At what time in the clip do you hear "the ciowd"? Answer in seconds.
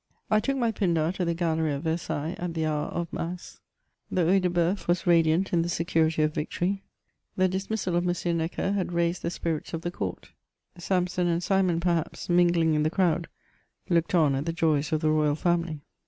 12.81-13.27